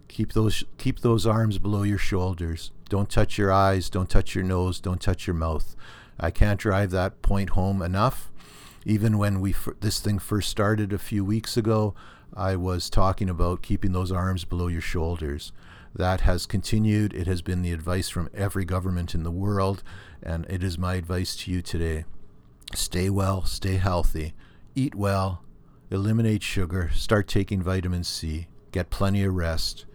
Keep 0.08 0.34
those, 0.34 0.64
keep 0.78 1.00
those 1.00 1.26
arms 1.26 1.58
below 1.58 1.82
your 1.82 1.98
shoulders. 1.98 2.70
Don't 2.90 3.10
touch 3.10 3.40
your 3.40 3.52
eyes, 3.52 3.90
don't 3.90 4.10
touch 4.10 4.36
your 4.36 4.44
nose, 4.44 4.80
don't 4.80 5.02
touch 5.02 5.26
your 5.26 5.36
mouth. 5.36 5.76
I 6.20 6.30
can't 6.30 6.60
drive 6.60 6.92
that 6.92 7.24
point 7.24 7.52
home 7.52 7.82
enough 7.82 8.30
even 8.86 9.18
when 9.18 9.42
we 9.42 9.54
this 9.82 10.00
thing 10.00 10.20
first 10.20 10.50
started 10.50 10.94
a 10.94 10.98
few 10.98 11.26
weeks 11.26 11.58
ago, 11.58 11.94
I 12.34 12.56
was 12.56 12.90
talking 12.90 13.30
about 13.30 13.62
keeping 13.62 13.92
those 13.92 14.12
arms 14.12 14.46
below 14.46 14.68
your 14.68 14.82
shoulders. 14.82 15.52
That 15.96 16.22
has 16.22 16.46
continued. 16.46 17.14
It 17.14 17.28
has 17.28 17.42
been 17.42 17.62
the 17.62 17.72
advice 17.72 18.10
from 18.10 18.30
every 18.34 18.66
government 18.66 19.16
in 19.16 19.24
the 19.24 19.32
world, 19.32 19.84
and 20.22 20.46
it 20.50 20.64
is 20.64 20.78
my 20.78 20.96
advice 20.96 21.36
to 21.38 21.52
you 21.52 21.62
today. 21.62 22.06
Stay 22.76 23.10
well, 23.10 23.44
stay 23.46 23.78
healthy, 23.78 24.34
eat 24.76 24.94
well, 24.94 25.44
eliminate 25.90 26.44
sugar, 26.44 26.92
start 26.94 27.28
taking 27.28 27.64
vitamin 27.64 28.04
C, 28.04 28.48
get 28.72 28.92
plenty 28.92 29.24
of 29.24 29.34
rest, 29.34 29.86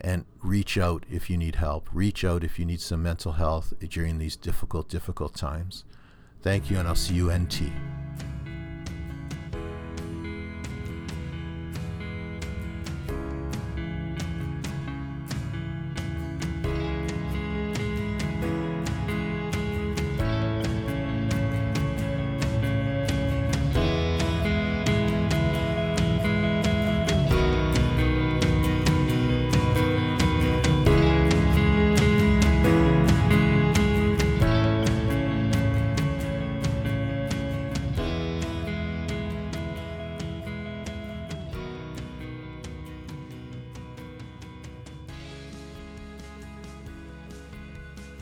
and 0.00 0.24
reach 0.42 0.78
out 0.78 1.04
if 1.10 1.28
you 1.28 1.36
need 1.36 1.56
help. 1.56 1.88
Reach 1.92 2.24
out 2.24 2.42
if 2.42 2.58
you 2.58 2.64
need 2.64 2.80
some 2.80 3.02
mental 3.02 3.32
health 3.32 3.74
during 3.88 4.18
these 4.18 4.36
difficult, 4.36 4.88
difficult 4.88 5.34
times. 5.34 5.84
Thank 6.44 6.70
you, 6.70 6.78
and 6.78 6.86
I'll 6.86 6.94
see 6.94 7.14
you 7.14 7.32
NT. 7.32 7.72